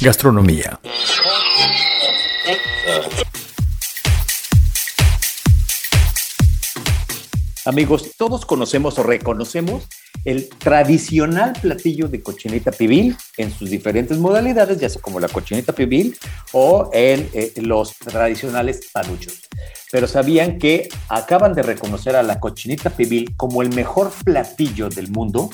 Gastronomía. 0.00 0.80
Amigos, 7.66 8.12
todos 8.16 8.46
conocemos 8.46 8.98
o 8.98 9.02
reconocemos 9.02 9.86
el 10.24 10.48
tradicional 10.48 11.52
platillo 11.60 12.08
de 12.08 12.22
cochinita 12.22 12.72
pibil 12.72 13.14
en 13.36 13.52
sus 13.52 13.68
diferentes 13.68 14.16
modalidades, 14.16 14.78
ya 14.80 14.88
sea 14.88 15.02
como 15.02 15.20
la 15.20 15.28
cochinita 15.28 15.74
pibil 15.74 16.16
o 16.52 16.88
en 16.94 17.28
eh, 17.34 17.52
los 17.56 17.92
tradicionales 17.98 18.88
panuchos. 18.92 19.40
Pero 19.92 20.06
sabían 20.06 20.58
que 20.58 20.88
acaban 21.10 21.52
de 21.52 21.62
reconocer 21.62 22.16
a 22.16 22.22
la 22.22 22.40
cochinita 22.40 22.88
pibil 22.88 23.34
como 23.36 23.60
el 23.60 23.74
mejor 23.74 24.10
platillo 24.24 24.88
del 24.88 25.10
mundo. 25.10 25.50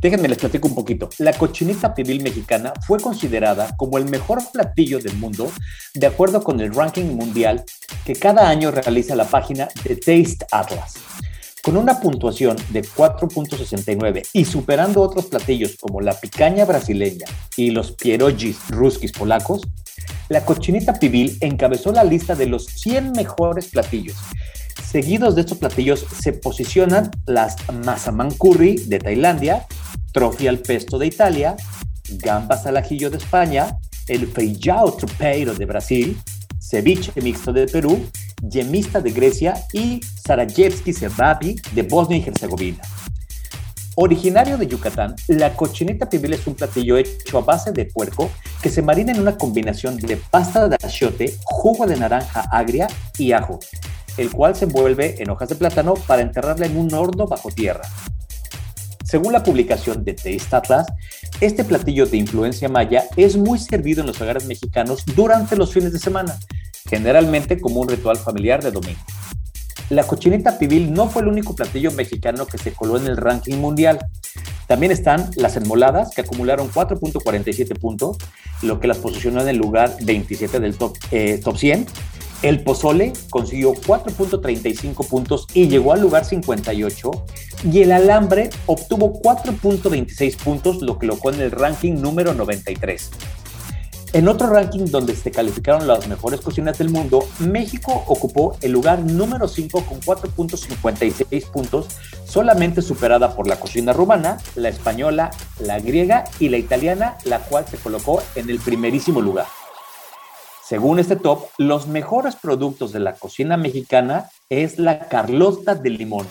Déjenme 0.00 0.28
les 0.28 0.38
platico 0.38 0.68
un 0.68 0.74
poquito. 0.74 1.08
La 1.18 1.32
cochinita 1.32 1.94
pibil 1.94 2.22
mexicana 2.22 2.72
fue 2.86 3.00
considerada 3.00 3.74
como 3.76 3.98
el 3.98 4.04
mejor 4.06 4.40
platillo 4.52 4.98
del 4.98 5.16
mundo 5.16 5.50
de 5.94 6.06
acuerdo 6.06 6.42
con 6.42 6.60
el 6.60 6.74
ranking 6.74 7.06
mundial 7.16 7.64
que 8.04 8.14
cada 8.14 8.48
año 8.48 8.70
realiza 8.70 9.16
la 9.16 9.24
página 9.24 9.68
de 9.84 9.96
Taste 9.96 10.46
Atlas. 10.50 10.94
Con 11.62 11.76
una 11.76 11.98
puntuación 11.98 12.56
de 12.70 12.82
4.69 12.82 14.28
y 14.32 14.44
superando 14.44 15.02
otros 15.02 15.26
platillos 15.26 15.76
como 15.80 16.00
la 16.00 16.18
picaña 16.18 16.64
brasileña 16.64 17.26
y 17.56 17.70
los 17.70 17.90
pierogis 17.92 18.68
ruskis 18.68 19.10
polacos, 19.10 19.62
la 20.28 20.44
cochinita 20.44 20.98
pibil 20.98 21.36
encabezó 21.40 21.90
la 21.90 22.04
lista 22.04 22.36
de 22.36 22.46
los 22.46 22.66
100 22.66 23.12
mejores 23.12 23.68
platillos. 23.68 24.16
Seguidos 24.88 25.34
de 25.34 25.40
estos 25.40 25.58
platillos 25.58 26.06
se 26.20 26.32
posicionan 26.32 27.10
las 27.26 27.56
masaman 27.84 28.30
curry 28.30 28.76
de 28.86 28.98
Tailandia, 29.00 29.66
trofi 30.16 30.48
al 30.48 30.60
pesto 30.60 30.96
de 30.98 31.08
Italia, 31.08 31.54
gambas 32.24 32.64
al 32.64 32.78
ajillo 32.78 33.10
de 33.10 33.18
España, 33.18 33.76
el 34.08 34.26
feijão 34.26 34.90
tropeiro 34.96 35.54
de 35.54 35.66
Brasil, 35.66 36.16
ceviche 36.58 37.12
mixto 37.20 37.52
de 37.52 37.66
Perú, 37.66 38.02
yemista 38.40 39.02
de 39.02 39.10
Grecia 39.10 39.52
y 39.74 40.00
Sarajevski 40.26 40.94
Sebabi 40.94 41.60
de 41.72 41.82
Bosnia 41.82 42.16
y 42.16 42.22
Herzegovina. 42.22 42.78
Originario 43.96 44.56
de 44.56 44.66
Yucatán, 44.66 45.14
la 45.28 45.52
cochinita 45.52 46.08
pibil 46.08 46.32
es 46.32 46.46
un 46.46 46.54
platillo 46.54 46.96
hecho 46.96 47.36
a 47.36 47.42
base 47.42 47.72
de 47.72 47.84
puerco 47.84 48.30
que 48.62 48.70
se 48.70 48.80
marina 48.80 49.12
en 49.12 49.20
una 49.20 49.36
combinación 49.36 49.98
de 49.98 50.16
pasta 50.16 50.66
de 50.66 50.76
achiote, 50.76 51.36
jugo 51.44 51.86
de 51.86 51.96
naranja 51.96 52.42
agria 52.50 52.88
y 53.18 53.32
ajo, 53.32 53.58
el 54.16 54.30
cual 54.30 54.56
se 54.56 54.64
envuelve 54.64 55.16
en 55.18 55.28
hojas 55.28 55.50
de 55.50 55.56
plátano 55.56 55.92
para 56.06 56.22
enterrarla 56.22 56.64
en 56.64 56.78
un 56.78 56.94
horno 56.94 57.26
bajo 57.26 57.50
tierra. 57.50 57.82
Según 59.06 59.32
la 59.32 59.44
publicación 59.44 60.04
de 60.04 60.14
Taste 60.14 60.48
Atlas, 60.50 60.86
este 61.40 61.62
platillo 61.62 62.06
de 62.06 62.16
influencia 62.16 62.68
maya 62.68 63.04
es 63.16 63.36
muy 63.36 63.60
servido 63.60 64.00
en 64.00 64.08
los 64.08 64.20
hogares 64.20 64.46
mexicanos 64.46 65.04
durante 65.14 65.54
los 65.54 65.72
fines 65.72 65.92
de 65.92 66.00
semana, 66.00 66.36
generalmente 66.88 67.60
como 67.60 67.80
un 67.80 67.88
ritual 67.88 68.16
familiar 68.16 68.64
de 68.64 68.72
domingo. 68.72 68.98
La 69.90 70.02
cochinita 70.02 70.58
pibil 70.58 70.92
no 70.92 71.08
fue 71.08 71.22
el 71.22 71.28
único 71.28 71.54
platillo 71.54 71.92
mexicano 71.92 72.46
que 72.46 72.58
se 72.58 72.72
coló 72.72 72.96
en 72.96 73.06
el 73.06 73.16
ranking 73.16 73.58
mundial. 73.58 74.00
También 74.66 74.90
están 74.90 75.30
las 75.36 75.56
enmoladas, 75.56 76.12
que 76.12 76.22
acumularon 76.22 76.68
4.47 76.68 77.78
puntos, 77.78 78.18
lo 78.62 78.80
que 78.80 78.88
las 78.88 78.98
posicionó 78.98 79.40
en 79.40 79.48
el 79.48 79.56
lugar 79.56 79.96
27 80.02 80.58
del 80.58 80.76
top, 80.76 80.96
eh, 81.12 81.40
top 81.44 81.56
100. 81.56 81.86
El 82.42 82.64
pozole 82.64 83.12
consiguió 83.30 83.72
4.35 83.72 85.08
puntos 85.08 85.46
y 85.54 85.68
llegó 85.68 85.92
al 85.92 86.00
lugar 86.00 86.24
58. 86.24 87.10
Y 87.72 87.82
el 87.82 87.90
alambre 87.90 88.50
obtuvo 88.66 89.20
4.26 89.20 90.36
puntos, 90.36 90.82
lo 90.82 91.00
que 91.00 91.06
lo 91.06 91.18
colocó 91.18 91.30
en 91.30 91.40
el 91.40 91.50
ranking 91.50 91.94
número 91.94 92.32
93. 92.32 93.10
En 94.12 94.28
otro 94.28 94.46
ranking 94.46 94.84
donde 94.86 95.16
se 95.16 95.32
calificaron 95.32 95.88
las 95.88 96.06
mejores 96.06 96.40
cocinas 96.40 96.78
del 96.78 96.90
mundo, 96.90 97.28
México 97.40 98.04
ocupó 98.06 98.56
el 98.60 98.70
lugar 98.70 99.00
número 99.00 99.48
5 99.48 99.84
con 99.84 100.00
4.56 100.00 101.50
puntos, 101.50 101.88
solamente 102.24 102.82
superada 102.82 103.34
por 103.34 103.48
la 103.48 103.58
cocina 103.58 103.92
rumana, 103.92 104.38
la 104.54 104.68
española, 104.68 105.32
la 105.58 105.80
griega 105.80 106.24
y 106.38 106.48
la 106.50 106.58
italiana, 106.58 107.18
la 107.24 107.40
cual 107.40 107.66
se 107.66 107.78
colocó 107.78 108.22
en 108.36 108.48
el 108.48 108.60
primerísimo 108.60 109.20
lugar. 109.20 109.46
Según 110.64 111.00
este 111.00 111.16
top, 111.16 111.48
los 111.58 111.88
mejores 111.88 112.36
productos 112.36 112.92
de 112.92 113.00
la 113.00 113.14
cocina 113.14 113.56
mexicana 113.56 114.30
es 114.48 114.78
la 114.78 115.08
Carlota 115.08 115.74
de 115.74 115.90
limón, 115.90 116.26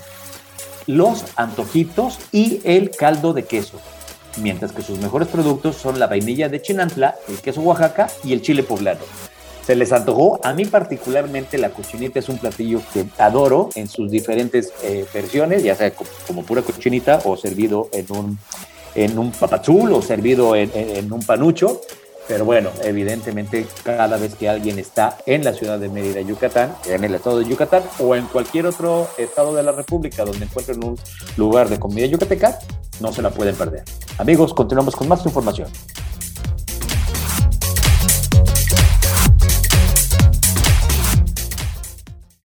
los 0.87 1.25
antojitos 1.35 2.19
y 2.31 2.61
el 2.63 2.91
caldo 2.91 3.33
de 3.33 3.43
queso 3.43 3.79
mientras 4.37 4.71
que 4.71 4.81
sus 4.81 4.99
mejores 4.99 5.27
productos 5.27 5.75
son 5.75 5.99
la 5.99 6.07
vainilla 6.07 6.49
de 6.49 6.61
Chinantla, 6.61 7.15
el 7.27 7.39
queso 7.39 7.61
Oaxaca 7.61 8.07
y 8.23 8.33
el 8.33 8.41
chile 8.41 8.63
poblano. 8.63 9.01
Se 9.65 9.75
les 9.75 9.91
antojó, 9.91 10.39
a 10.43 10.53
mí 10.53 10.65
particularmente 10.65 11.57
la 11.57 11.71
cochinita 11.71 12.19
es 12.19 12.29
un 12.29 12.37
platillo 12.37 12.81
que 12.93 13.05
adoro 13.17 13.69
en 13.75 13.87
sus 13.87 14.11
diferentes 14.11 14.71
eh, 14.83 15.05
versiones, 15.11 15.63
ya 15.63 15.75
sea 15.75 15.91
como, 16.27 16.43
pura 16.43 16.61
cochinita 16.61 17.21
o 17.25 17.35
servido 17.35 17.89
en 17.91 18.05
un, 18.11 18.37
en 18.93 19.17
un 19.17 19.31
papazul 19.31 19.91
o 19.93 20.03
servido 20.03 20.55
en, 20.55 20.69
en 20.75 21.11
un 21.11 21.23
panucho. 21.23 21.81
Pero 22.27 22.45
bueno, 22.45 22.71
evidentemente 22.83 23.67
cada 23.83 24.17
vez 24.17 24.35
que 24.35 24.49
alguien 24.49 24.79
está 24.79 25.17
en 25.25 25.43
la 25.43 25.53
ciudad 25.53 25.79
de 25.79 25.89
Mérida, 25.89 26.21
Yucatán, 26.21 26.75
en 26.85 27.03
el 27.03 27.15
estado 27.15 27.39
de 27.39 27.45
Yucatán 27.45 27.83
o 27.99 28.15
en 28.15 28.25
cualquier 28.25 28.65
otro 28.65 29.07
estado 29.17 29.53
de 29.53 29.63
la 29.63 29.71
República 29.71 30.25
donde 30.25 30.45
encuentren 30.45 30.83
un 30.83 30.97
lugar 31.37 31.69
de 31.69 31.79
comida 31.79 32.07
yucateca, 32.07 32.57
no 32.99 33.11
se 33.13 33.21
la 33.21 33.29
pueden 33.29 33.55
perder. 33.55 33.83
Amigos, 34.17 34.53
continuamos 34.53 34.95
con 34.95 35.07
más 35.07 35.23
información. 35.25 35.69